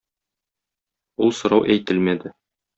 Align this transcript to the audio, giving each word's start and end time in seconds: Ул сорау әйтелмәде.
Ул 1.27 1.37
сорау 1.43 1.71
әйтелмәде. 1.77 2.37